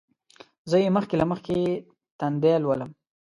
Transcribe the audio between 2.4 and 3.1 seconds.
لولم.